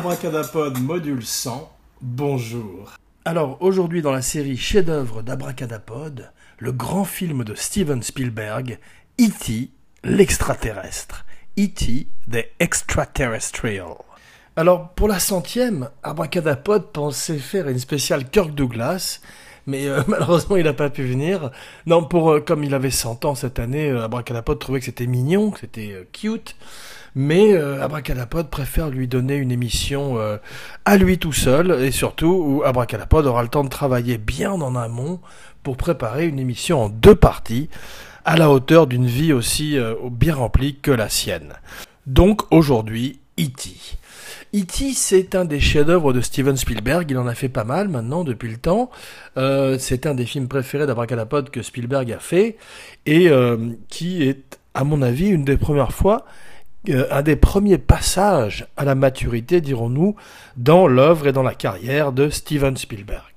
[0.00, 1.70] Abracadapod module 100,
[2.00, 2.94] bonjour.
[3.26, 8.78] Alors aujourd'hui dans la série chef-d'œuvre d'Abracadapod, le grand film de Steven Spielberg,
[9.20, 9.68] E.T.
[10.02, 11.26] l'extraterrestre.
[11.58, 12.06] E.T.
[12.32, 13.96] the Extraterrestrial.
[14.56, 19.20] Alors pour la centième, Abracadapod pensait faire une spéciale Kirk Douglas,
[19.66, 21.50] mais euh, malheureusement il n'a pas pu venir.
[21.84, 25.06] Non, pour euh, comme il avait 100 ans cette année, euh, Abracadapod trouvait que c'était
[25.06, 26.56] mignon, que c'était euh, cute.
[27.14, 30.36] Mais euh, Abracadapod préfère lui donner une émission euh,
[30.84, 34.76] à lui tout seul, et surtout où Abracadapod aura le temps de travailler bien en
[34.76, 35.20] amont
[35.62, 37.68] pour préparer une émission en deux parties,
[38.24, 41.54] à la hauteur d'une vie aussi euh, bien remplie que la sienne.
[42.06, 43.70] Donc aujourd'hui, E.T.
[44.54, 44.92] E.T.
[44.94, 47.10] c'est un des chefs-d'œuvre de Steven Spielberg.
[47.10, 48.90] Il en a fait pas mal maintenant depuis le temps.
[49.36, 52.56] Euh, c'est un des films préférés d'Abracadapod que Spielberg a fait
[53.06, 53.30] et
[53.88, 56.26] qui est, à mon avis, une des premières fois,
[56.88, 60.16] un des premiers passages à la maturité, dirons-nous,
[60.56, 63.30] dans l'œuvre et dans la carrière de Steven Spielberg.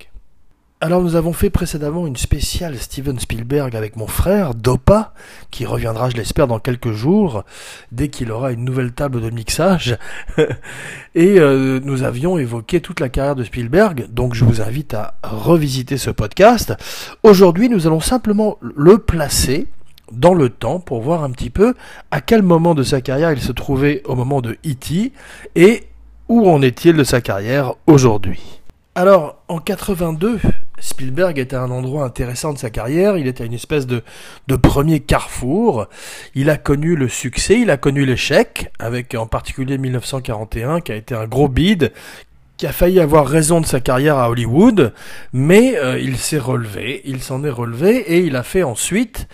[0.84, 5.14] Alors nous avons fait précédemment une spéciale Steven Spielberg avec mon frère, Dopa,
[5.50, 7.42] qui reviendra, je l'espère, dans quelques jours,
[7.90, 9.96] dès qu'il aura une nouvelle table de mixage.
[11.14, 15.14] Et euh, nous avions évoqué toute la carrière de Spielberg, donc je vous invite à
[15.22, 16.74] revisiter ce podcast.
[17.22, 19.68] Aujourd'hui, nous allons simplement le placer
[20.14, 21.74] dans le temps pour voir un petit peu
[22.10, 25.12] à quel moment de sa carrière il se trouvait au moment de E.T.
[25.56, 25.84] et
[26.28, 28.60] où en est-il de sa carrière aujourd'hui.
[28.96, 30.38] Alors, en 82,
[30.78, 34.02] Spielberg était à un endroit intéressant de sa carrière, il était à une espèce de,
[34.46, 35.88] de premier carrefour,
[36.36, 40.94] il a connu le succès, il a connu l'échec, avec en particulier 1941 qui a
[40.94, 41.92] été un gros bide,
[42.56, 44.92] qui a failli avoir raison de sa carrière à Hollywood,
[45.32, 49.26] mais euh, il s'est relevé, il s'en est relevé et il a fait ensuite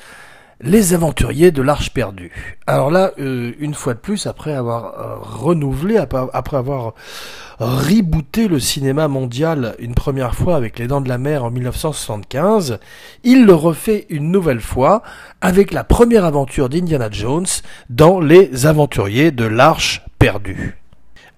[0.60, 2.56] les aventuriers de l'Arche perdue.
[2.66, 6.94] Alors là, euh, une fois de plus, après avoir euh, renouvelé, après, après avoir
[7.58, 12.78] rebooté le cinéma mondial une première fois avec Les Dents de la Mer en 1975,
[13.22, 15.02] il le refait une nouvelle fois
[15.40, 17.46] avec la première aventure d'Indiana Jones
[17.90, 20.79] dans Les aventuriers de l'Arche perdue.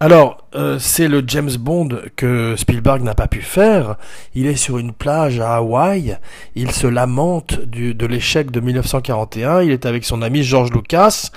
[0.03, 3.99] Alors, euh, c'est le James Bond que Spielberg n'a pas pu faire.
[4.35, 6.19] Il est sur une plage à Hawaï.
[6.57, 9.63] Il se lamente du, de l'échec de 1941.
[9.63, 11.31] Il est avec son ami George Lucas.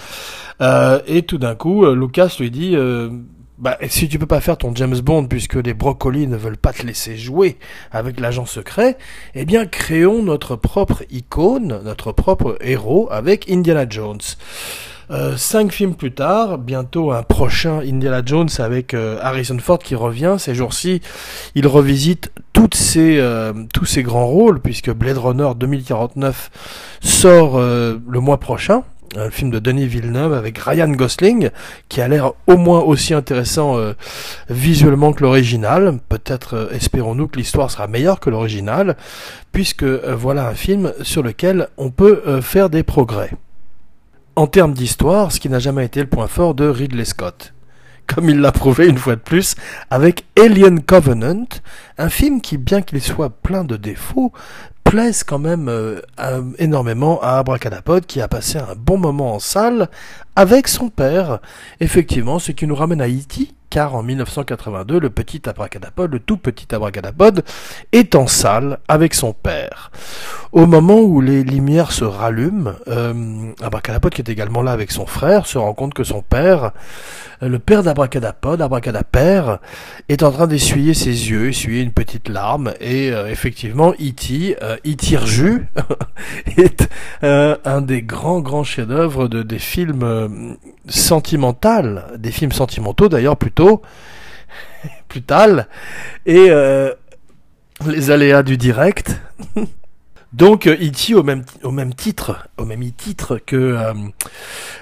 [0.62, 2.76] Euh, et tout d'un coup, euh, Lucas lui dit...
[3.58, 6.74] Bah, si tu peux pas faire ton James Bond puisque les brocolis ne veulent pas
[6.74, 7.58] te laisser jouer
[7.92, 8.97] avec l'agent secret,
[9.34, 14.20] eh bien créons notre propre icône, notre propre héros avec Indiana Jones.
[15.11, 19.95] Euh, cinq films plus tard, bientôt un prochain Indiana Jones avec euh, Harrison Ford qui
[19.95, 20.35] revient.
[20.39, 21.01] Ces jours-ci,
[21.53, 28.19] il revisite toutes ces, euh, tous ces grands rôles puisque Blade Runner 2049 sort le
[28.19, 28.83] mois prochain.
[29.17, 31.49] Un film de Denis Villeneuve avec Ryan Gosling
[31.87, 33.77] qui a l'air au moins aussi intéressant
[34.49, 35.99] visuellement que l'original.
[36.09, 38.97] Peut-être espérons-nous que l'histoire sera meilleure que l'original
[39.53, 43.31] puisque voilà un film sur lequel on peut faire des progrès
[44.35, 47.53] en termes d'histoire, ce qui n'a jamais été le point fort de Ridley Scott.
[48.07, 49.56] Comme il l'a prouvé une fois de plus
[49.90, 51.47] avec Alien Covenant,
[51.97, 54.31] un film qui, bien qu'il soit plein de défauts,
[54.84, 56.01] plaise quand même euh,
[56.59, 59.90] énormément à Abracadapod qui a passé un bon moment en salle
[60.35, 61.40] avec son père.
[61.79, 66.38] Effectivement, ce qui nous ramène à E.T., car en 1982, le petit abracadapod, le tout
[66.38, 67.44] petit abracadapod,
[67.91, 69.91] est en salle avec son père.
[70.55, 75.05] Au moment où les lumières se rallument, euh, abracadapod, qui est également là avec son
[75.05, 76.71] frère, se rend compte que son père,
[77.43, 79.59] euh, le père d'Abracadapod, Abracadapère,
[80.07, 84.77] est en train d'essuyer ses yeux, essuyer une petite larme, et euh, effectivement, E.T., euh,
[84.88, 85.17] E.T.
[85.17, 85.67] Rju,
[86.57, 86.87] est
[87.25, 90.55] euh, un des grands, grands chefs-d'œuvre de, des films
[90.87, 93.81] sentimentaux, des films sentimentaux d'ailleurs plutôt,
[95.09, 95.66] plus tard,
[96.25, 96.49] et
[97.85, 99.19] les aléas du direct.
[100.35, 101.16] Donc euh, E.T.
[101.16, 103.93] au même au même titre, au même titre que euh,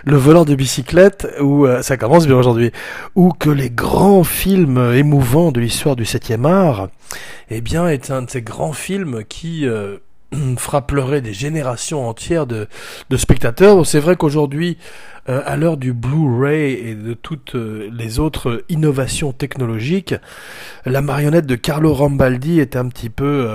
[0.03, 2.71] le voleur de bicyclette ou euh, ça commence bien aujourd'hui
[3.13, 6.89] ou que les grands films émouvants de l'histoire du 7e art,
[7.51, 9.97] eh bien est un de ces grands films qui euh,
[10.57, 12.67] fera pleurer des générations entières de,
[13.15, 13.85] spectateurs.
[13.85, 14.79] C'est vrai qu'aujourd'hui,
[15.27, 20.15] à l'heure du Blu-ray et de toutes les autres innovations technologiques,
[20.85, 23.47] la marionnette de Carlo Rambaldi est un petit peu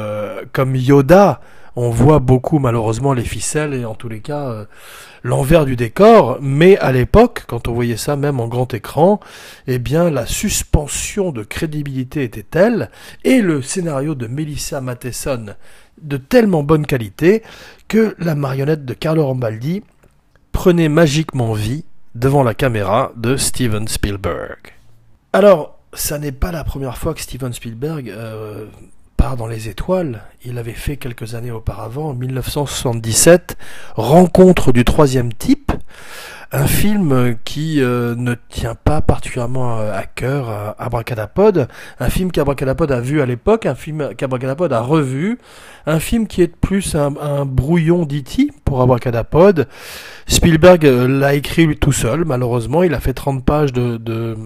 [0.53, 1.43] comme Yoda.
[1.76, 4.65] On voit beaucoup malheureusement les ficelles et en tous les cas euh,
[5.23, 9.20] l'envers du décor, mais à l'époque, quand on voyait ça même en grand écran,
[9.67, 12.91] eh bien la suspension de crédibilité était telle
[13.25, 15.55] et le scénario de Melissa Matheson
[16.03, 17.43] de tellement bonne qualité
[17.88, 19.82] que la marionnette de Carlo Rambaldi
[20.53, 24.59] prenait magiquement vie devant la caméra de Steven Spielberg.
[25.32, 28.67] Alors, ça n'est pas la première fois que Steven Spielberg euh,
[29.19, 30.23] part dans les étoiles.
[30.44, 33.59] Il avait fait quelques années auparavant, en 1977,
[33.97, 35.73] Rencontre du troisième type,
[36.53, 41.69] un film qui euh, ne tient pas particulièrement à cœur à Abracadapod,
[41.99, 45.38] un film qu'Abracadapod a vu à l'époque, un film qu'Abracadapod a revu,
[45.87, 48.53] un film qui est plus un, brouillon d'E.T.
[48.64, 49.67] pour Abracadapod.
[50.29, 54.37] Spielberg l'a écrit tout seul, malheureusement, il a fait 30 pages de, de,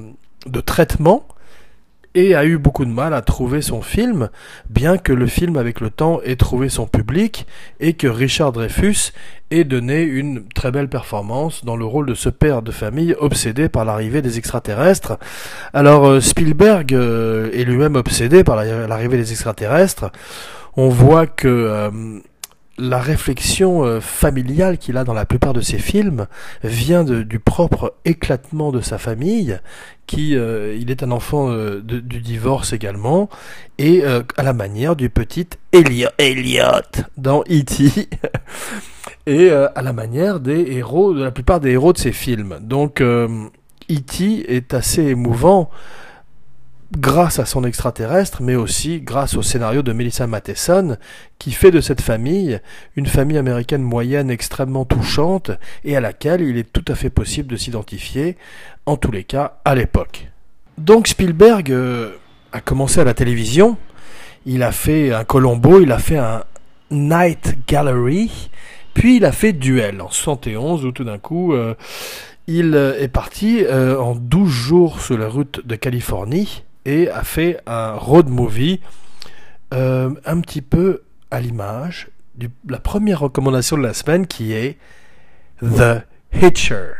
[0.46, 1.26] de traitement
[2.14, 4.29] et a eu beaucoup de mal à trouver son film,
[4.69, 7.47] bien que le film avec le temps ait trouvé son public
[7.81, 9.12] et que Richard Dreyfus
[9.50, 13.69] ait donné une très belle performance dans le rôle de ce père de famille obsédé
[13.69, 15.19] par l'arrivée des extraterrestres.
[15.73, 20.11] Alors euh, Spielberg euh, est lui-même obsédé par l'arrivée des extraterrestres.
[20.76, 21.91] On voit que euh,
[22.78, 26.26] la réflexion euh, familiale qu'il a dans la plupart de ses films
[26.64, 29.58] vient du propre éclatement de sa famille,
[30.06, 33.28] qui euh, il est un enfant euh, du divorce également,
[33.78, 36.08] et à la manière du petit Elliot,
[37.16, 38.08] dans E.T.
[39.26, 42.58] et à la manière des héros, de la plupart des héros de ses films.
[42.60, 44.54] Donc E.T.
[44.54, 45.70] est assez émouvant
[46.98, 50.96] grâce à son extraterrestre, mais aussi grâce au scénario de Melissa Matheson,
[51.38, 52.60] qui fait de cette famille
[52.96, 55.50] une famille américaine moyenne extrêmement touchante
[55.84, 58.36] et à laquelle il est tout à fait possible de s'identifier,
[58.86, 60.28] en tous les cas à l'époque.
[60.78, 62.12] Donc Spielberg euh,
[62.52, 63.76] a commencé à la télévision,
[64.44, 66.44] il a fait un Colombo, il a fait un
[66.90, 68.50] Night Gallery,
[68.92, 70.02] puis il a fait Duel.
[70.02, 71.74] En 71 où tout d'un coup euh,
[72.46, 77.61] il est parti euh, en 12 jours sur la route de Californie et a fait
[77.67, 78.81] un road movie
[79.73, 84.79] euh, un petit peu à l'image de la première recommandation de la semaine qui est
[85.61, 86.93] The Hitcher.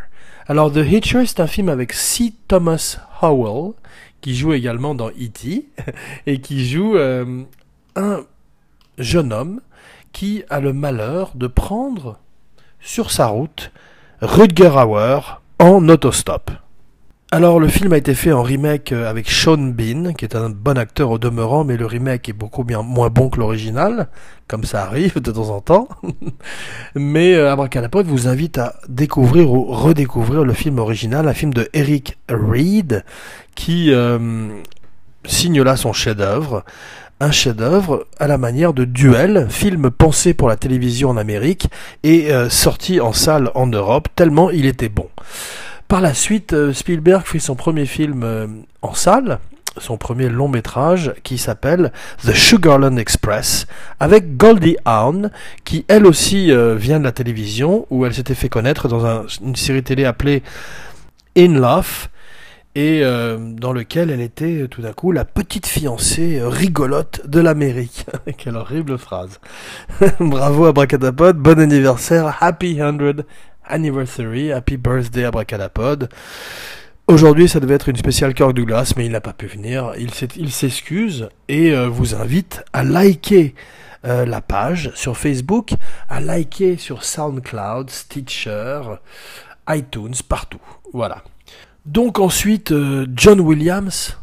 [0.46, 2.32] Alors The Hitcher, c'est un film avec C.
[2.49, 3.73] Thomas Howell
[4.20, 5.67] qui joue également dans E.T.
[6.26, 7.43] et qui joue euh,
[7.96, 8.25] un
[8.99, 9.61] jeune homme
[10.12, 12.19] qui a le malheur de prendre
[12.81, 13.73] sur sa route
[14.20, 16.50] Rutger Hauer en autostop.
[17.34, 20.50] Alors le film a été fait en remake euh, avec Sean Bean, qui est un
[20.50, 24.08] bon acteur au demeurant, mais le remake est beaucoup moins bon que l'original,
[24.49, 25.88] comme ça arrive de temps en temps.
[26.94, 31.70] mais euh, Abracadapod vous invite à découvrir ou redécouvrir le film original, un film de
[31.73, 33.02] Eric Reed,
[33.55, 34.49] qui euh,
[35.25, 36.67] signe là son chef-d'œuvre.
[37.19, 41.69] Un chef-d'œuvre à la manière de Duel, film pensé pour la télévision en Amérique
[42.02, 45.08] et sorti en salle en Europe, tellement il était bon.
[45.92, 48.46] Par la suite, euh, Spielberg fait son premier film euh,
[48.80, 49.40] en salle,
[49.76, 51.92] son premier long métrage qui s'appelle
[52.24, 53.66] The Sugarland Express
[54.00, 55.30] avec Goldie Hawn
[55.64, 59.54] qui elle aussi euh, vient de la télévision où elle s'était fait connaître dans une
[59.54, 60.42] série télé appelée
[61.36, 62.08] In Love
[62.74, 68.06] et dans lequel elle était tout d'un coup la petite fiancée rigolote de l'Amérique.
[68.38, 69.40] Quelle horrible phrase.
[70.20, 73.24] Bravo à Bracadapod, bon anniversaire, happy 100
[73.72, 76.08] anniversary, happy birthday Abracadapod.
[77.08, 79.92] Aujourd'hui, ça devait être une spéciale Kirk Douglas, mais il n'a pas pu venir.
[79.99, 83.54] Il s'excuse et euh, vous invite à liker
[84.04, 85.70] euh, la page sur Facebook,
[86.08, 88.82] à liker sur SoundCloud, Stitcher,
[89.68, 90.61] iTunes, partout.
[90.92, 91.25] Voilà.
[91.85, 94.18] Donc ensuite, euh, John Williams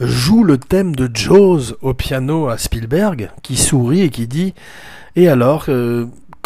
[0.00, 4.54] joue le thème de Jaws au piano à Spielberg, qui sourit et qui dit
[5.14, 5.66] Et alors,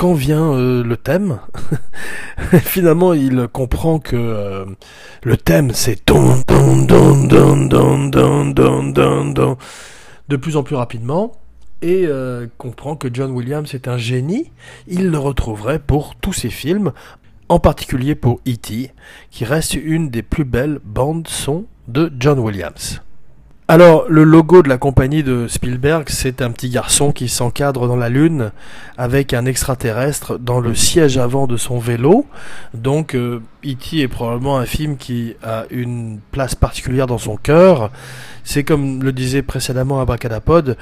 [0.03, 1.39] quand vient euh, le thème,
[2.65, 4.65] finalement il comprend que euh,
[5.23, 6.05] le thème c'est
[10.29, 11.31] de plus en plus rapidement
[11.83, 14.51] et euh, comprend que John Williams est un génie.
[14.89, 16.91] Il le retrouverait pour tous ses films,
[17.49, 18.91] en particulier pour E.T.,
[19.31, 23.01] qui reste une des plus belles bandes son de John Williams.
[23.69, 27.97] Alors, le logo de la compagnie de Spielberg, c'est un petit garçon qui s'encadre dans
[27.97, 28.51] la Lune
[28.99, 32.27] avec un extraterrestre dans le siège avant de son vélo.
[32.75, 33.15] Donc.
[33.15, 37.93] Euh, est probablement un film qui a une place particulière dans son cœur.
[38.43, 40.77] C'est comme le disait précédemment Abracadapod,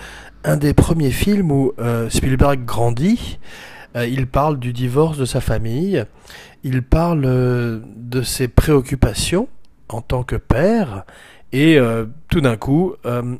[0.45, 3.39] un des premiers films où euh, Spielberg grandit.
[3.97, 6.07] Euh, il parle du divorce de sa famille.
[6.65, 9.49] Il parle de ses préoccupations
[9.91, 11.05] en tant que père
[11.53, 13.37] et euh, tout d'un coup, euh,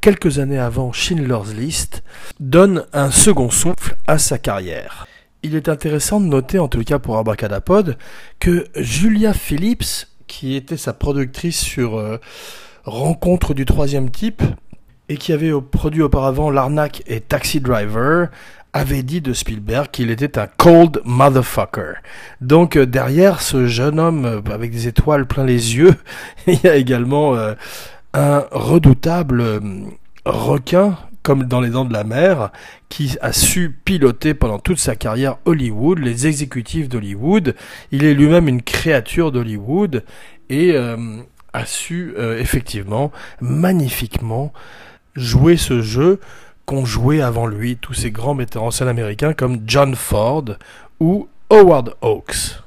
[0.00, 2.02] quelques années avant Schindler's List,
[2.40, 5.06] donne un second souffle à sa carrière.
[5.42, 7.98] Il est intéressant de noter, en tout cas pour Abracadapod,
[8.40, 12.18] que Julia Phillips, qui était sa productrice sur euh,
[12.84, 14.42] Rencontre du troisième type,
[15.08, 18.28] et qui avait produit auparavant L'Arnaque et Taxi Driver,
[18.74, 21.94] avait dit de Spielberg qu'il était un cold motherfucker.
[22.40, 25.94] Donc euh, derrière ce jeune homme euh, avec des étoiles plein les yeux,
[26.48, 27.54] il y a également euh,
[28.12, 29.62] un redoutable
[30.26, 32.50] requin comme dans les dents de la mer,
[32.90, 37.54] qui a su piloter pendant toute sa carrière Hollywood, les exécutifs d'Hollywood.
[37.92, 40.04] Il est lui-même une créature d'Hollywood
[40.50, 44.52] et a su effectivement magnifiquement
[45.16, 46.20] jouer ce jeu
[46.66, 50.44] qu'ont joué avant lui tous ces grands metteurs en scène américains comme John Ford
[51.00, 52.60] ou Howard Hawks.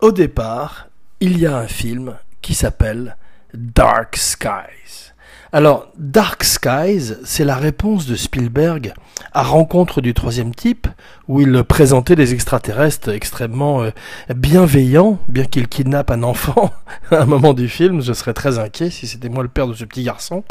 [0.00, 0.88] Au départ,
[1.20, 3.16] il y a un film qui s'appelle
[3.52, 5.10] Dark Skies.
[5.52, 8.94] Alors, Dark Skies, c'est la réponse de Spielberg
[9.32, 10.86] à Rencontre du troisième type,
[11.26, 13.90] où il présentait des extraterrestres extrêmement euh,
[14.34, 16.72] bienveillants, bien qu'il kidnappe un enfant
[17.10, 18.00] à un moment du film.
[18.00, 20.44] Je serais très inquiet si c'était moi le père de ce petit garçon.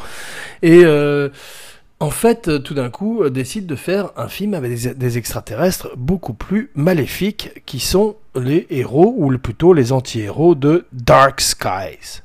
[0.62, 1.30] Et euh,
[2.00, 5.90] en fait, tout d'un coup, euh, décide de faire un film avec des, des extraterrestres
[5.98, 12.22] beaucoup plus maléfiques, qui sont les héros, ou plutôt les anti-héros de Dark Skies.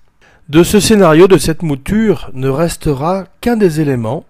[0.49, 4.25] De ce scénario, de cette mouture, ne restera qu'un des éléments,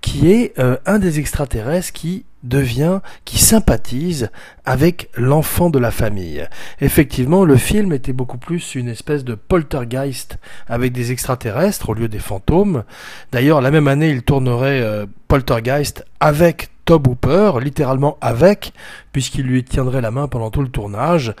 [0.00, 4.30] qui est euh, un des extraterrestres qui devient, qui sympathise
[4.64, 6.46] avec l'enfant de la famille.
[6.80, 12.08] Effectivement, le film était beaucoup plus une espèce de poltergeist avec des extraterrestres au lieu
[12.08, 12.84] des fantômes.
[13.30, 18.72] D'ailleurs, la même année, il tournerait euh, Poltergeist avec Tob Hooper, littéralement avec,
[19.12, 21.34] puisqu'il lui tiendrait la main pendant tout le tournage,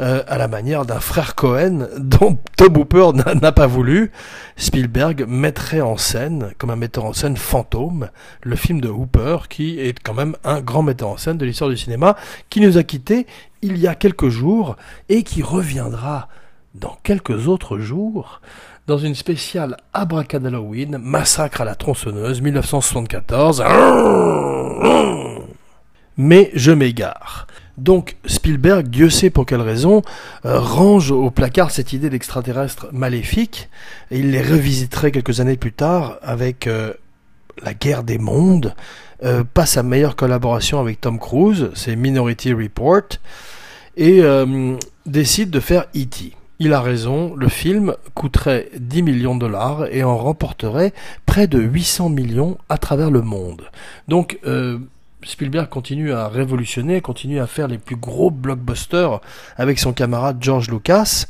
[0.00, 3.10] euh, à la manière d'un frère Cohen dont Tob Hooper
[3.40, 4.10] n'a pas voulu.
[4.56, 8.08] Spielberg mettrait en scène, comme un metteur en scène fantôme,
[8.42, 11.70] le film de Hooper, qui est quand même un grand metteur en scène de l'histoire
[11.70, 12.16] du cinéma,
[12.48, 13.26] qui nous a quittés
[13.62, 14.76] il y a quelques jours
[15.08, 16.28] et qui reviendra
[16.74, 18.40] dans quelques autres jours
[18.86, 23.64] dans une spéciale Abracadalloween, Massacre à la tronçonneuse, 1974.
[26.16, 27.46] Mais je m'égare.
[27.78, 30.02] Donc Spielberg, Dieu sait pour quelle raison,
[30.46, 33.68] euh, range au placard cette idée d'extraterrestre maléfique,
[34.10, 36.94] et il les revisiterait quelques années plus tard avec euh,
[37.62, 38.74] La guerre des mondes,
[39.24, 43.18] euh, pas sa meilleure collaboration avec Tom Cruise, c'est Minority Report,
[43.98, 44.22] et
[45.06, 46.36] décide de faire E.T.
[46.58, 50.94] Il a raison, le film coûterait 10 millions de dollars et en remporterait
[51.26, 53.68] près de 800 millions à travers le monde.
[54.08, 54.78] Donc euh,
[55.22, 59.20] Spielberg continue à révolutionner, continue à faire les plus gros blockbusters
[59.56, 61.26] avec son camarade George Lucas.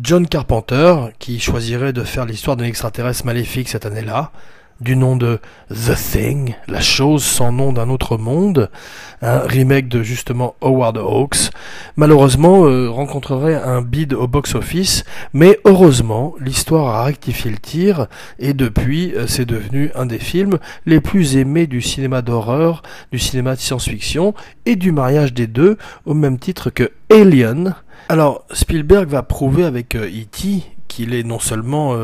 [0.00, 4.32] John Carpenter, qui choisirait de faire l'histoire d'un extraterrestre maléfique cette année-là,
[4.80, 5.38] du nom de
[5.70, 8.70] The Thing, la chose sans nom d'un autre monde,
[9.22, 11.50] un remake de justement Howard Hawks,
[11.96, 18.06] malheureusement euh, rencontrerait un bid au box-office, mais heureusement l'histoire a rectifié le tir
[18.38, 23.18] et depuis euh, c'est devenu un des films les plus aimés du cinéma d'horreur, du
[23.18, 24.34] cinéma de science-fiction
[24.66, 27.74] et du mariage des deux au même titre que Alien.
[28.08, 30.48] Alors Spielberg va prouver avec E.T.
[30.48, 31.96] Euh, qu'il est non seulement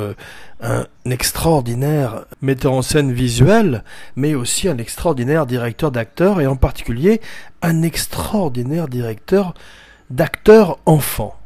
[0.62, 3.84] un extraordinaire metteur en scène visuel,
[4.16, 7.20] mais aussi un extraordinaire directeur d'acteurs, et en particulier
[7.62, 9.54] un extraordinaire directeur
[10.10, 11.36] d'acteurs enfants.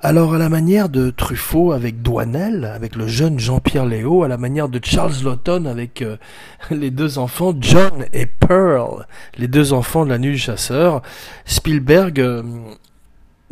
[0.00, 4.36] Alors à la manière de Truffaut avec Douanel, avec le jeune Jean-Pierre Léo, à la
[4.36, 6.16] manière de Charles Lawton avec euh,
[6.70, 9.06] les deux enfants John et Pearl,
[9.38, 11.02] les deux enfants de la nuit du chasseur,
[11.44, 12.42] Spielberg euh,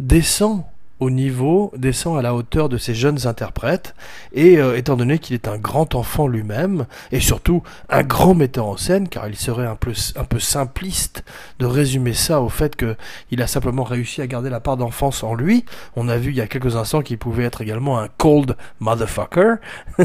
[0.00, 0.64] descend
[1.00, 3.94] au niveau, descend à la hauteur de ces jeunes interprètes,
[4.32, 8.66] et euh, étant donné qu'il est un grand enfant lui-même, et surtout un grand metteur
[8.66, 11.24] en scène, car il serait un peu, un peu simpliste
[11.58, 15.34] de résumer ça au fait qu'il a simplement réussi à garder la part d'enfance en
[15.34, 15.64] lui.
[15.96, 19.56] On a vu il y a quelques instants qu'il pouvait être également un cold motherfucker.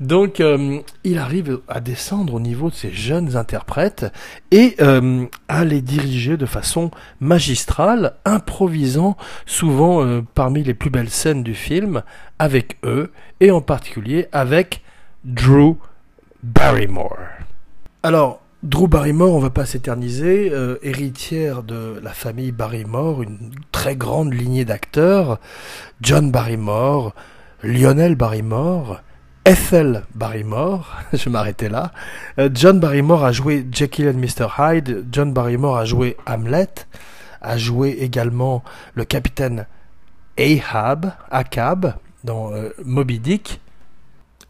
[0.00, 4.12] Donc euh, il arrive à descendre au niveau de ces jeunes interprètes
[4.50, 6.90] et euh, à les diriger de façon
[7.20, 9.16] magistrale, improvisant
[9.46, 12.02] souvent euh, parmi les plus belles scènes du film
[12.38, 14.82] avec eux, et en particulier avec
[15.24, 15.76] Drew
[16.42, 17.18] Barrymore.
[18.02, 23.96] Alors, Drew Barrymore, on va pas s'éterniser, euh, héritière de la famille Barrymore, une très
[23.96, 25.40] grande lignée d'acteurs,
[26.00, 27.12] John Barrymore,
[27.64, 29.00] Lionel Barrymore,
[29.44, 31.90] Ethel Barrymore, je m'arrêtais là.
[32.38, 34.46] Euh, John Barrymore a joué Jekyll and Mr.
[34.56, 36.86] Hyde, John Barrymore a joué Hamlet,
[37.40, 38.62] a joué également
[38.94, 39.66] le capitaine
[40.38, 43.60] Ahab, Akab, dans euh, Moby Dick.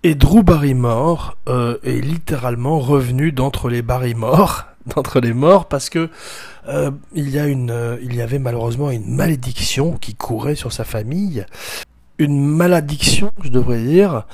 [0.04, 6.10] Et Drew Barrymore euh, est littéralement revenu d'entre les Barrymore, d'entre les morts, parce que
[6.68, 11.46] euh, il y avait malheureusement une malédiction qui courait sur sa famille,
[12.18, 14.26] une malédiction, je devrais dire,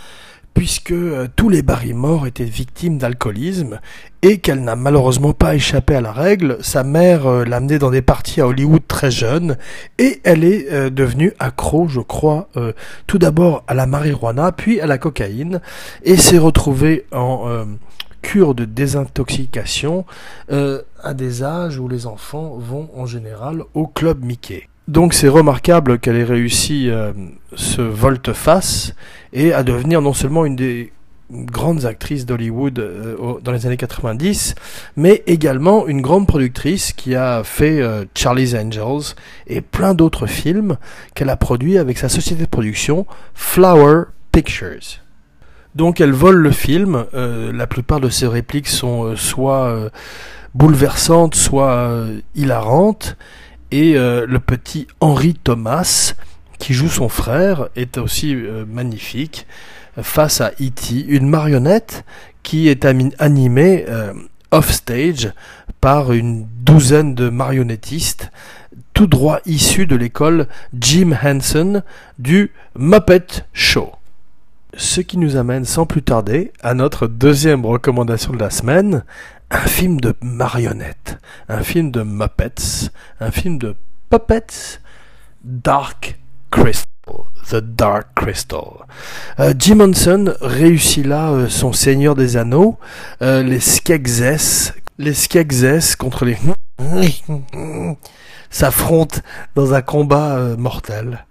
[0.55, 3.81] puisque euh, tous les Barrymore étaient victimes d'alcoolisme
[4.23, 6.59] et qu'elle n'a malheureusement pas échappé à la règle.
[6.61, 9.57] Sa mère euh, l'a amenée dans des parties à Hollywood très jeune
[9.99, 12.49] et elle est euh, devenue accro, je crois,
[13.07, 15.61] tout d'abord à la marijuana, puis à la cocaïne
[16.03, 17.67] et s'est retrouvée en
[18.23, 20.05] cure de désintoxication
[20.51, 24.69] à des âges où les enfants vont en général au club Mickey.
[24.89, 27.13] Donc c'est remarquable qu'elle ait réussi euh,
[27.55, 28.95] ce volte-face
[29.35, 30.95] et à devenir non seulement une des
[31.31, 34.55] grandes actrices d'Hollywood euh, dans les années 90,
[34.97, 39.15] mais également une grande productrice qui a fait euh, Charlie's Angels
[39.47, 40.79] et plein d'autres films
[41.15, 45.03] qu'elle a produits avec sa société de production Flower Pictures.
[45.75, 49.91] Donc elle vole le film, la plupart de ses répliques sont soit
[50.55, 53.17] bouleversantes, soit hilarantes,
[53.71, 56.15] et euh, le petit Henri Thomas,
[56.59, 59.47] qui joue son frère, est aussi euh, magnifique
[60.01, 62.05] face à E.T., une marionnette
[62.43, 64.15] qui est animée euh,
[64.51, 65.33] off-stage
[65.81, 68.31] par une douzaine de marionnettistes,
[68.95, 70.47] tout droit issus de l'école
[70.79, 71.83] Jim Henson
[72.19, 73.98] du Muppet Show.
[74.79, 79.03] Ce qui nous amène sans plus tarder à notre deuxième recommandation de la semaine,
[79.51, 81.19] un film de marionnettes,
[81.49, 83.75] un film de Muppets, un film de
[84.09, 84.79] puppets,
[85.43, 86.17] Dark
[86.53, 86.87] Crystal.
[87.51, 88.87] The Dark Crystal.
[89.41, 92.79] Euh, Jim Henson réussit là euh, son Seigneur des Anneaux,
[93.21, 96.39] euh, les Skeksis, les Skeksis contre les
[98.51, 99.19] s'affrontent
[99.57, 101.27] dans un combat mortel.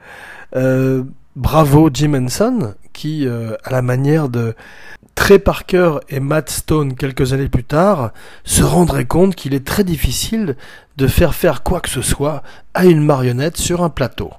[1.34, 4.56] bravo Jim Henson qui, à la manière de
[5.18, 8.12] Trey Parker et Matt Stone quelques années plus tard
[8.44, 10.56] se rendraient compte qu'il est très difficile
[10.98, 14.32] de faire faire quoi que ce soit à une marionnette sur un plateau,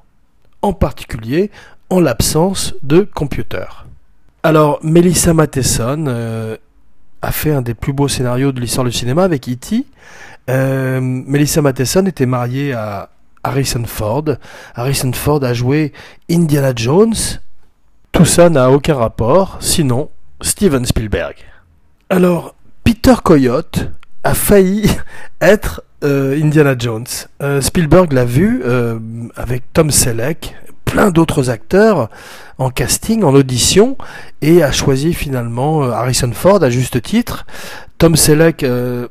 [0.63, 1.51] en particulier
[1.91, 3.67] en l'absence de computer.
[4.43, 6.57] Alors Melissa Matheson euh,
[7.23, 9.85] a fait un des plus beaux scénarios de l'histoire du cinéma avec E.T.
[10.49, 13.11] Euh, Melissa Matheson était mariée à
[13.43, 14.25] Harrison Ford.
[14.75, 15.93] Harrison Ford a joué
[16.31, 17.15] Indiana Jones.
[18.13, 21.37] Tout ça n'a aucun rapport, sinon Steven Spielberg.
[22.11, 23.91] Alors, Peter Coyote
[24.25, 24.91] a failli
[25.41, 27.07] être euh, Indiana Jones.
[27.43, 28.99] Euh, Spielberg l'a vu euh,
[29.37, 32.09] avec Tom Selleck, plein d'autres acteurs
[32.57, 33.97] en casting, en audition,
[34.43, 37.47] et a choisi finalement Harrison Ford à juste titre.
[37.99, 38.65] Tom Selleck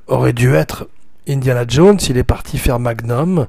[0.08, 0.88] aurait dû être
[1.30, 3.48] Indiana Jones, il est parti faire Magnum.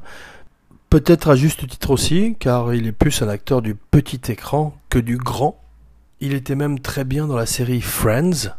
[0.90, 4.98] Peut-être à juste titre aussi, car il est plus un acteur du petit écran que
[4.98, 5.60] du grand.
[6.20, 8.54] Il était même très bien dans la série Friends.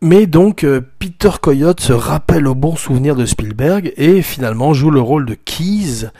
[0.00, 4.90] Mais donc euh, Peter Coyote se rappelle au bon souvenir de Spielberg et finalement joue
[4.90, 6.10] le rôle de Keys,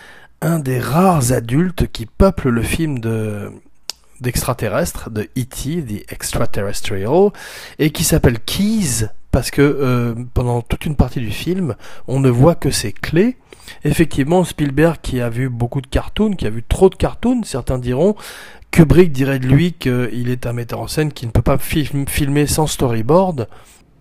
[0.41, 3.51] un des rares adultes qui peuplent le film de
[4.21, 7.31] d'extraterrestre de E.T., The Extraterrestrial,
[7.79, 11.75] et qui s'appelle Keys parce que euh, pendant toute une partie du film,
[12.07, 13.37] on ne voit que ses clés.
[13.85, 17.79] Effectivement, Spielberg qui a vu beaucoup de cartoons, qui a vu trop de cartoons, certains
[17.79, 18.15] diront,
[18.71, 22.47] Kubrick dirait de lui qu'il est un metteur en scène qui ne peut pas filmer
[22.47, 23.49] sans storyboard.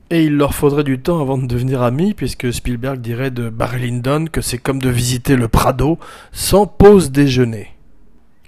[0.09, 3.89] Et il leur faudrait du temps avant de devenir amis, puisque Spielberg dirait de Barry
[3.89, 5.97] Lyndon que c'est comme de visiter le Prado
[6.31, 7.69] sans pause déjeuner.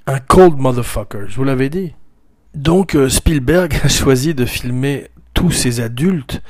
[0.08, 1.94] Un cold motherfucker, je vous l'avais dit.
[2.54, 6.42] Donc euh, Spielberg a choisi de filmer tous ces adultes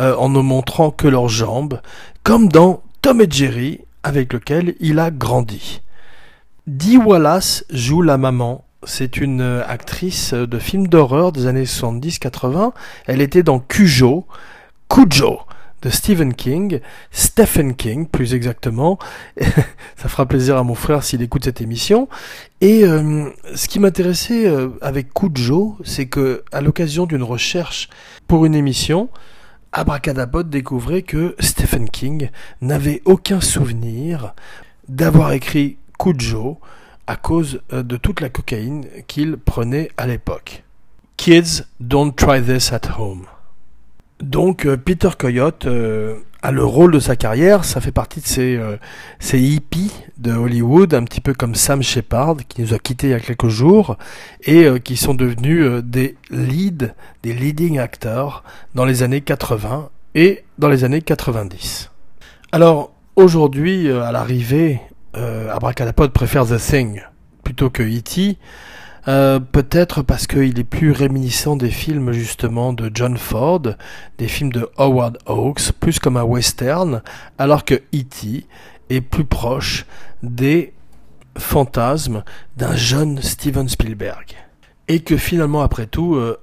[0.00, 1.80] euh, en ne montrant que leurs jambes,
[2.22, 5.82] comme dans Tom et Jerry, avec lequel il a grandi.
[6.66, 12.72] Dee Wallace joue la maman c'est une actrice de films d'horreur des années 70-80.
[13.06, 14.26] Elle était dans Cujo,
[14.88, 15.40] Cujo
[15.82, 18.98] de Stephen King, Stephen King plus exactement.
[19.96, 22.08] Ça fera plaisir à mon frère s'il écoute cette émission.
[22.60, 27.88] Et euh, ce qui m'intéressait euh, avec Cujo, c'est que à l'occasion d'une recherche
[28.28, 29.08] pour une émission,
[29.72, 32.30] Abracadabot découvrait que Stephen King
[32.60, 34.34] n'avait aucun souvenir
[34.88, 36.58] d'avoir écrit Cujo
[37.06, 40.62] à cause euh, de toute la cocaïne qu'il prenait à l'époque.
[41.16, 43.26] Kids, don't try this at home.
[44.22, 48.26] Donc euh, Peter Coyote euh, a le rôle de sa carrière, ça fait partie de
[48.26, 48.60] ces,
[49.20, 53.10] ces, hippies de Hollywood, un petit peu comme Sam Shepard qui nous a quittés il
[53.10, 53.96] y a quelques jours
[54.42, 58.42] et qui sont devenus des leads, des leading actors
[58.74, 61.90] dans les années 80 et dans les années 90.
[62.50, 64.80] Alors aujourd'hui, à l'arrivée
[65.16, 67.02] euh, Abracadapod préfère The Thing
[67.44, 68.38] plutôt que E.T.
[69.08, 73.62] Euh, peut-être parce qu'il est plus réminiscent des films justement de John Ford,
[74.18, 77.02] des films de Howard Hawks, plus comme un western,
[77.36, 78.46] alors que E.T.
[78.90, 79.86] est plus proche
[80.22, 80.72] des
[81.36, 82.22] fantasmes
[82.56, 84.36] d'un jeune Steven Spielberg.
[84.88, 86.38] et que finalement, après tout, euh,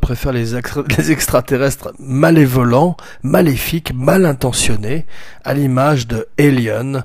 [0.00, 0.52] préfère les,
[0.98, 5.04] les, extraterrestres malévolents, maléfiques, mal intentionnés,
[5.44, 7.04] à l'image de Alien,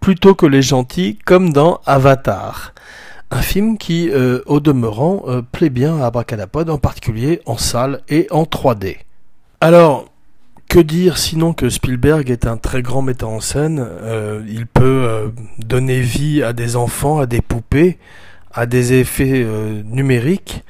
[0.00, 2.72] plutôt que les gentils, comme dans Avatar.
[3.32, 8.00] Un film qui, euh, au demeurant, euh, plaît bien à Abracadapod, en particulier en salle
[8.08, 8.98] et en 3D.
[9.60, 10.06] Alors,
[10.68, 15.32] que dire sinon que Spielberg est un très grand metteur en scène euh, Il peut
[15.58, 17.98] donner vie à des enfants, à des poupées,
[18.52, 19.44] à des effets
[19.84, 20.62] numériques.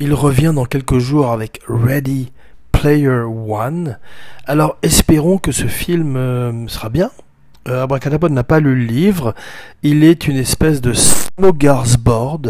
[0.00, 2.32] Il revient dans quelques jours avec Ready
[2.72, 3.98] Player One.
[4.46, 7.12] Alors espérons que ce film sera bien,
[7.66, 9.34] Abracadabra n'a pas lu le livre.
[9.82, 12.42] Il est une espèce de smorgasbord,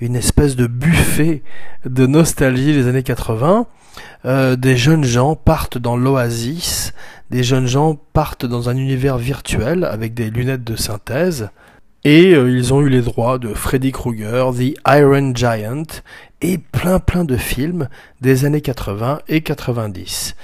[0.00, 1.42] une espèce de buffet
[1.84, 3.66] de nostalgie des années 80.
[4.24, 6.92] Euh, des jeunes gens partent dans l'oasis,
[7.30, 11.50] des jeunes gens partent dans un univers virtuel avec des lunettes de synthèse.
[12.04, 15.84] Et euh, ils ont eu les droits de Freddy Krueger, The Iron Giant
[16.42, 17.88] et plein plein de films
[18.20, 20.34] des années 80 et 90.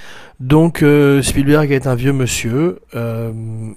[0.41, 3.31] Donc euh, Spielberg est un vieux monsieur, euh,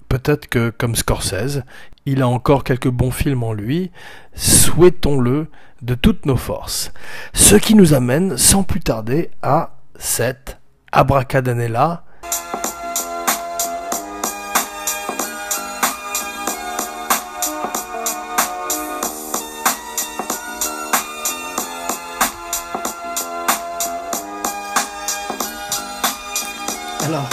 [0.08, 1.62] peut-être que comme Scorsese,
[2.06, 3.90] il a encore quelques bons films en lui,
[4.34, 5.48] souhaitons-le
[5.82, 6.90] de toutes nos forces.
[7.34, 10.58] Ce qui nous amène sans plus tarder à cette
[10.90, 12.04] abracadanella
[27.04, 27.28] Alors,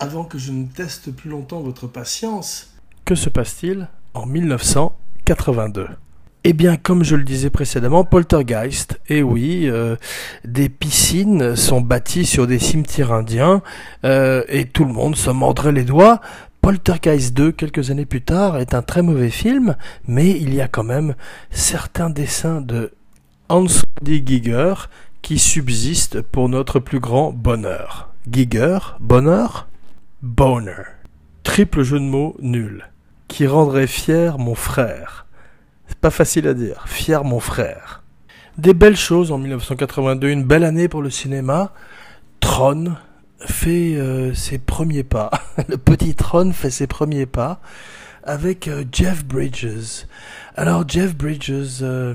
[0.00, 5.86] avant que je ne teste plus longtemps votre patience, que se passe-t-il en 1982
[6.42, 9.96] eh bien, comme je le disais précédemment, Poltergeist, et eh oui, euh,
[10.46, 13.62] des piscines sont bâties sur des cimetières indiens,
[14.04, 16.22] euh, et tout le monde se mordrait les doigts.
[16.62, 19.76] Poltergeist 2, quelques années plus tard, est un très mauvais film,
[20.08, 21.14] mais il y a quand même
[21.50, 22.90] certains dessins de
[23.50, 23.66] Hans
[24.00, 24.22] D.
[24.24, 24.74] Giger
[25.22, 28.12] qui subsiste pour notre plus grand bonheur.
[28.30, 29.68] Giger, bonheur,
[30.22, 30.84] boner.
[31.42, 32.90] Triple jeu de mots nul.
[33.28, 35.26] Qui rendrait fier mon frère.
[35.86, 36.84] C'est pas facile à dire.
[36.86, 38.02] Fier mon frère.
[38.58, 41.72] Des belles choses en 1982, une belle année pour le cinéma.
[42.40, 42.96] Tron
[43.40, 45.30] fait euh, ses premiers pas.
[45.68, 47.60] le petit Tron fait ses premiers pas
[48.22, 50.06] avec euh, Jeff Bridges.
[50.56, 52.14] Alors Jeff Bridges, euh,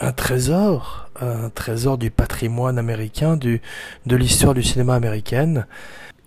[0.00, 3.60] un trésor, un trésor du patrimoine américain, du,
[4.06, 5.66] de l'histoire du cinéma américaine.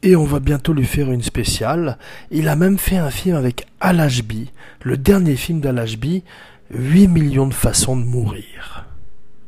[0.03, 1.97] Et on va bientôt lui faire une spéciale.
[2.29, 4.51] Il a même fait un film avec Al Ashby,
[4.83, 6.23] le dernier film d'Al Ashby,
[6.71, 8.85] 8 millions de façons de mourir,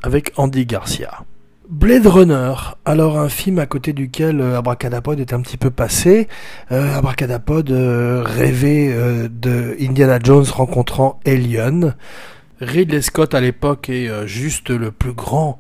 [0.04, 1.26] avec Andy Garcia.
[1.70, 2.54] Blade Runner,
[2.86, 6.30] alors un film à côté duquel euh, Abracadapod est un petit peu passé.
[6.72, 11.94] Euh, Abracadapod euh, rêvait euh, de Indiana Jones rencontrant Alien.
[12.60, 15.60] Ridley Scott à l'époque est euh, juste le plus grand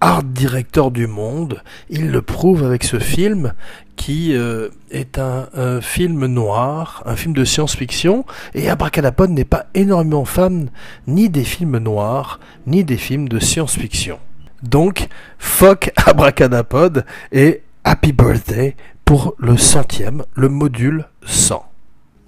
[0.00, 1.62] art directeur du monde.
[1.90, 3.52] Il le prouve avec ce film
[3.96, 8.24] qui euh, est un, film noir, un film de science-fiction.
[8.54, 10.70] Et Abracadapod n'est pas énormément fan
[11.06, 14.18] ni des films noirs, ni des films de science-fiction.
[14.62, 21.69] Donc, fuck Abracadapod et Happy Birthday pour le centième, le module 100.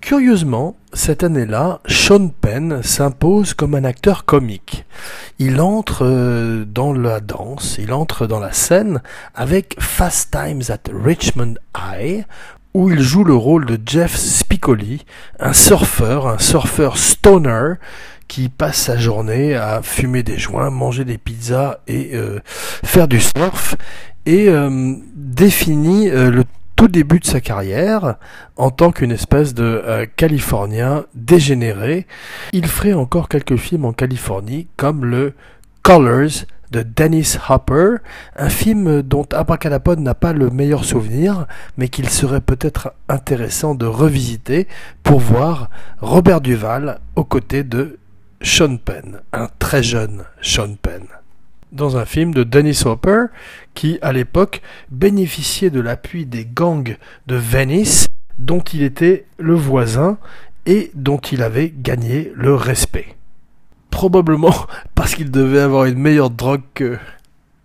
[0.03, 4.85] Curieusement, cette année-là, Sean Penn s'impose comme un acteur comique.
[5.39, 9.01] Il entre euh, dans la danse, il entre dans la scène
[9.33, 12.27] avec Fast Times at Richmond High,
[12.75, 15.07] où il joue le rôle de Jeff Spicoli,
[15.39, 17.75] un surfeur, un surfeur stoner,
[18.27, 22.41] qui passe sa journée à fumer des joints, manger des pizzas et euh,
[22.83, 23.77] faire du surf,
[24.27, 26.43] et euh, définit le
[26.83, 28.17] tout début de sa carrière,
[28.57, 32.09] en tant qu'une espèce de euh, Californien dégénéré,
[32.53, 35.35] il ferait encore quelques films en Californie, comme le
[35.83, 37.99] Colors de Dennis Hopper,
[38.35, 43.87] un film dont Abracadapod n'a pas le meilleur souvenir, mais qu'il serait peut-être intéressant de
[43.87, 44.67] revisiter
[45.05, 48.01] pour voir Robert Duval aux côtés de
[48.41, 51.05] Sean Penn, un très jeune Sean Penn
[51.73, 53.27] dans un film de Dennis Hopper
[53.75, 58.09] qui, à l'époque, bénéficiait de l'appui des gangs de Venice
[58.39, 60.19] dont il était le voisin
[60.67, 63.17] et dont il avait gagné le respect.
[63.91, 64.55] Probablement
[64.95, 66.99] parce qu'il devait avoir une meilleure drogue que...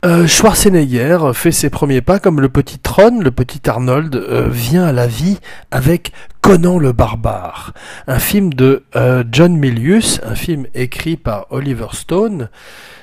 [0.07, 4.85] Euh, Schwarzenegger fait ses premiers pas comme le petit Tron, le petit Arnold euh, vient
[4.85, 5.37] à la vie
[5.69, 7.73] avec Conan le barbare,
[8.07, 12.49] un film de euh, John Milius, un film écrit par Oliver Stone,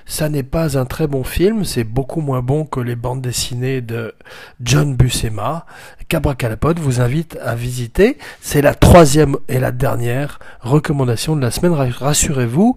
[0.06, 3.82] ça n'est pas un très bon film, c'est beaucoup moins bon que les bandes dessinées
[3.82, 4.14] de
[4.62, 5.66] John Buscema.
[6.08, 8.18] Calapod vous invite à visiter.
[8.40, 12.76] C'est la troisième et la dernière recommandation de la semaine, rassurez-vous.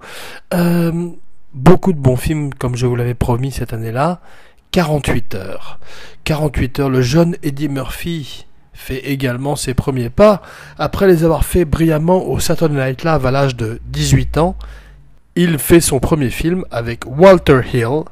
[1.54, 4.22] Beaucoup de bons films, comme je vous l'avais promis cette année-là.
[4.72, 5.80] 48 heures.
[6.24, 10.42] 48 heures, le jeune Eddie Murphy fait également ses premiers pas.
[10.78, 14.56] Après les avoir fait brillamment au Saturday Night Live à l'âge de 18 ans,
[15.36, 18.04] il fait son premier film avec Walter Hill,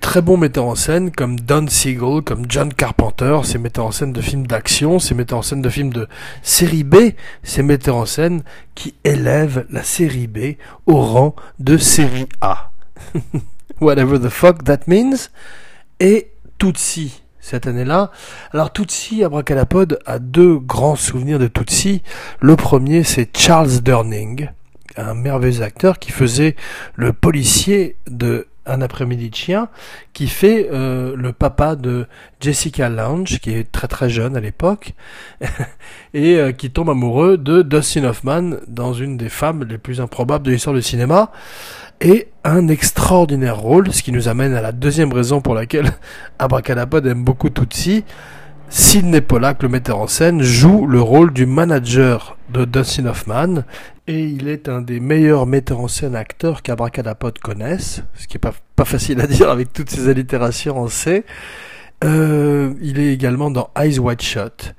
[0.00, 4.12] très bon metteur en scène comme Don Siegel, comme John Carpenter, c'est metteur en scène
[4.12, 6.08] de films d'action, c'est metteur en scène de films de
[6.42, 6.96] série B,
[7.42, 8.42] c'est metteur en scène
[8.74, 12.71] qui élève la série B au rang de série A.
[13.80, 15.30] Whatever the fuck that means.
[16.00, 18.10] Et Tootsie, cette année-là.
[18.52, 22.02] Alors Tootsie, Abracadapod, a deux grands souvenirs de Tootsie.
[22.40, 24.48] Le premier, c'est Charles Durning,
[24.96, 26.56] un merveilleux acteur qui faisait
[26.96, 29.68] le policier de un après-midi de chien
[30.12, 32.06] qui fait euh, le papa de
[32.40, 34.92] Jessica Lange qui est très très jeune à l'époque
[36.14, 40.46] et euh, qui tombe amoureux de Dustin Hoffman dans une des femmes les plus improbables
[40.46, 41.32] de l'histoire du cinéma
[42.00, 45.90] et un extraordinaire rôle ce qui nous amène à la deuxième raison pour laquelle
[46.38, 48.04] Abracadapod aime beaucoup Tootsie
[48.74, 53.64] Sidney Pollack, le metteur en scène, joue le rôle du manager de Dustin Hoffman
[54.06, 58.40] et il est un des meilleurs metteurs en scène acteurs qu'Abracadapod connaisse, ce qui est
[58.40, 61.26] pas, facile à dire avec toutes ces allitérations en C.
[62.02, 64.74] Euh, il est également dans Eyes Wide Shut.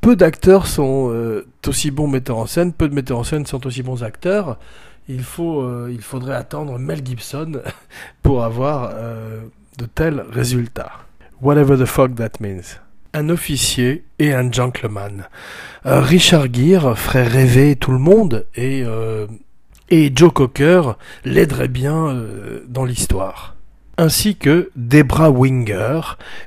[0.00, 3.64] Peu d'acteurs sont euh, aussi bons metteurs en scène, peu de metteurs en scène sont
[3.68, 4.58] aussi bons acteurs.
[5.08, 7.62] Il, faut, euh, il faudrait attendre Mel Gibson
[8.22, 9.42] pour avoir euh,
[9.78, 10.90] de tels résultats.
[11.40, 12.80] Whatever the fuck that means
[13.14, 15.28] un officier et un gentleman.
[15.86, 19.26] Euh, Richard Gere ferait rêver tout le monde et, euh,
[19.90, 20.82] et Joe Cocker
[21.24, 23.56] l'aiderait bien euh, dans l'histoire.
[23.98, 26.00] Ainsi que Debra Winger,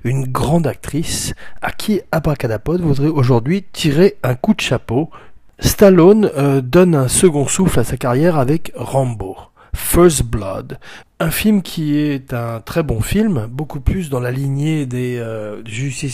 [0.04, 5.12] une grande actrice à qui Abracadapod voudrait aujourd'hui tirer un coup de chapeau.
[5.60, 6.32] Stallone
[6.64, 9.38] donne un second souffle à sa carrière avec Rambo.
[9.76, 10.80] First Blood,
[11.20, 15.62] un film qui est un très bon film, beaucoup plus dans la lignée des euh,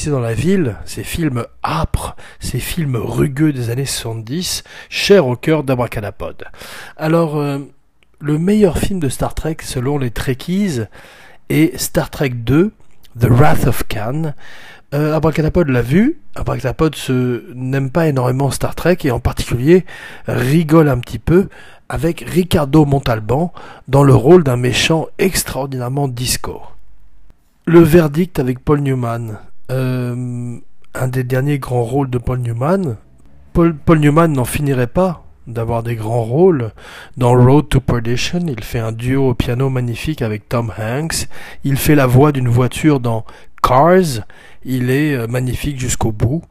[0.07, 5.63] dans la ville, ces films âpres, ces films rugueux des années 70, chers au cœur
[5.63, 6.43] d'Abracadapod.
[6.97, 7.59] Alors, euh,
[8.19, 10.81] le meilleur film de Star Trek selon les Trekkies
[11.49, 12.71] est Star Trek 2,
[13.19, 14.33] The Wrath of Khan.
[14.93, 15.17] Euh,
[15.67, 16.19] l'a vu.
[16.35, 16.95] Abracadapod
[17.55, 19.85] n'aime pas énormément Star Trek et en particulier
[20.27, 21.47] rigole un petit peu
[21.91, 23.51] avec Ricardo Montalban
[23.89, 26.61] dans le rôle d'un méchant extraordinairement disco.
[27.65, 29.37] Le verdict avec Paul Newman.
[29.71, 30.55] Euh,
[30.93, 32.95] un des derniers grands rôles de Paul Newman.
[33.51, 36.71] Paul, Newman n'en finirait pas d'avoir des grands rôles.
[37.17, 41.27] Dans Road to Perdition, il fait un duo au piano magnifique avec Tom Hanks.
[41.65, 43.25] Il fait la voix d'une voiture dans
[43.61, 44.23] Cars.
[44.63, 46.41] Il est euh, magnifique jusqu'au bout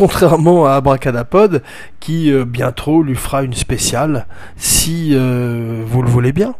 [0.00, 1.62] contrairement à Abracadapod,
[2.00, 6.54] qui euh, bientôt lui fera une spéciale, si euh, vous le voulez bien.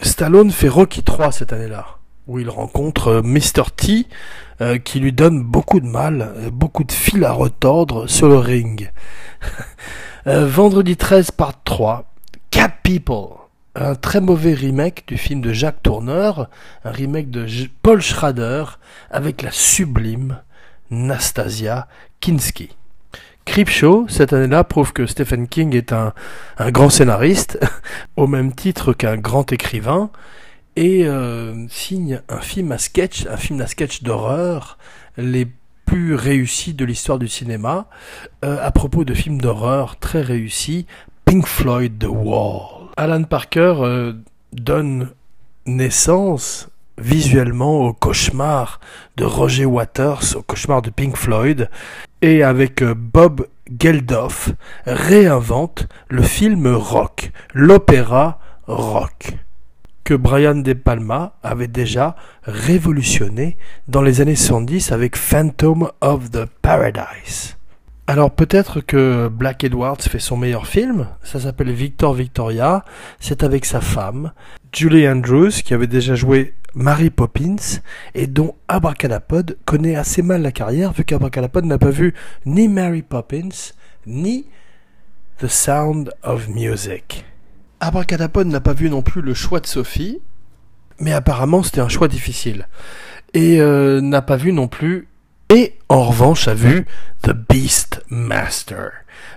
[0.00, 1.84] Stallone fait Rocky 3 cette année-là,
[2.28, 3.64] où il rencontre euh, Mr.
[3.76, 4.06] T,
[4.84, 8.90] qui lui donne beaucoup de mal, beaucoup de fil à retordre sur le ring.
[10.26, 12.10] vendredi 13, part 3,
[12.50, 13.36] Cat People,
[13.76, 16.48] un très mauvais remake du film de Jacques Tourneur,
[16.84, 17.46] un remake de
[17.82, 18.64] Paul Schrader,
[19.10, 20.38] avec la sublime
[20.90, 21.88] Nastasia
[22.20, 22.70] Kinski.
[23.44, 26.12] Creepshow, cette année-là, prouve que Stephen King est un,
[26.70, 27.58] grand scénariste,
[28.16, 30.10] au même titre qu'un grand écrivain,
[30.76, 34.76] et euh, signe un film à sketch, un film à sketch d'horreur,
[35.16, 35.48] les
[35.86, 37.86] plus réussis de l'histoire du cinéma,
[38.44, 40.86] euh, à propos de films d'horreur très réussis,
[41.24, 42.90] Pink Floyd The Wall.
[42.98, 44.12] Alan Parker euh,
[44.52, 45.10] donne
[45.64, 48.80] naissance visuellement au cauchemar
[49.16, 51.70] de Roger Waters, au cauchemar de Pink Floyd,
[52.22, 53.46] et avec euh, Bob
[53.78, 54.50] Geldof
[54.86, 59.34] réinvente le film rock, l'opéra rock,
[60.04, 63.58] que Brian De Palma avait déjà révolutionné
[63.88, 67.57] dans les années 70 avec Phantom of the Paradise.
[68.10, 72.82] Alors peut-être que Black Edwards fait son meilleur film, ça s'appelle Victor Victoria,
[73.20, 74.32] c'est avec sa femme,
[74.72, 77.82] Julie Andrews, qui avait déjà joué Mary Poppins,
[78.14, 82.14] et dont Abracadapod connaît assez mal la carrière, vu qu'Abracadapod n'a pas vu
[82.46, 83.74] ni Mary Poppins,
[84.06, 84.46] ni
[85.40, 87.26] The Sound of Music.
[87.80, 90.22] Abracadapod n'a pas vu non plus le choix de Sophie,
[90.98, 92.68] mais apparemment c'était un choix difficile.
[93.34, 95.08] Et euh, n'a pas vu non plus
[95.50, 96.86] et en revanche a vu
[97.22, 98.90] The Beastmaster.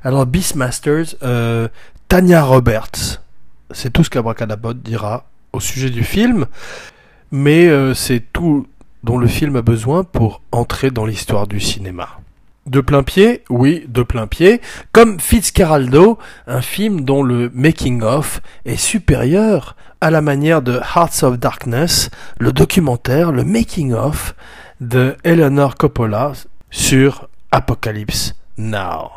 [0.04, 1.68] Alors Beastmasters, euh,
[2.08, 3.22] Tanya Roberts,
[3.72, 6.46] c'est tout ce qu'Abracadabot dira au sujet du film,
[7.32, 8.68] mais euh, c'est tout
[9.04, 12.10] dont le film a besoin pour entrer dans l'histoire du cinéma.
[12.68, 14.62] De plein pied Oui, de plein pied.
[14.92, 21.40] Comme Fitzcarraldo, un film dont le making-of est supérieur à la manière de Hearts of
[21.40, 24.36] Darkness, le documentaire, le making-of
[24.82, 26.32] de Eleanor Coppola
[26.72, 29.12] sur Apocalypse Now.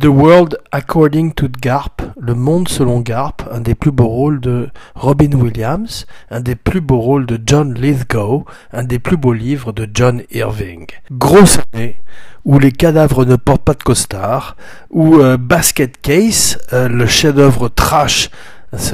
[0.00, 4.70] The World According to Garp, Le Monde selon Garp, un des plus beaux rôles de
[4.94, 9.72] Robin Williams, un des plus beaux rôles de John Lithgow, un des plus beaux livres
[9.72, 10.86] de John Irving.
[11.10, 12.00] Grosse année,
[12.46, 14.56] où les cadavres ne portent pas de costard,
[14.88, 18.30] où euh, Basket Case, euh, le chef-d'œuvre trash,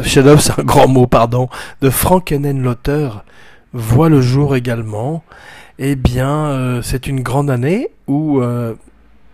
[0.02, 1.48] chef-d'œuvre c'est un grand mot, pardon,
[1.80, 3.24] de Frank Hennen l'auteur,
[3.72, 5.22] voit le jour également.
[5.78, 8.42] Eh bien, euh, c'est une grande année où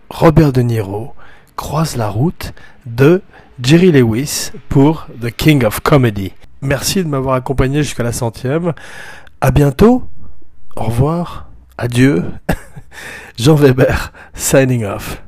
[0.09, 1.13] Robert De Niro,
[1.55, 2.53] croise la route
[2.85, 3.21] de
[3.61, 6.33] Jerry Lewis pour The King of Comedy.
[6.61, 8.73] Merci de m'avoir accompagné jusqu'à la centième.
[9.41, 10.07] À bientôt.
[10.75, 11.49] Au revoir.
[11.77, 12.25] Adieu.
[13.37, 15.24] Jean Weber, signing off.